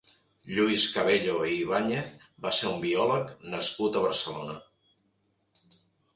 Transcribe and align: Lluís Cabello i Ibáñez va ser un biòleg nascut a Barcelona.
Lluís 0.59 0.85
Cabello 0.95 1.35
i 1.49 1.57
Ibáñez 1.65 2.09
va 2.47 2.55
ser 2.61 2.71
un 2.71 2.81
biòleg 2.87 3.31
nascut 3.53 4.01
a 4.01 4.05
Barcelona. 4.09 4.59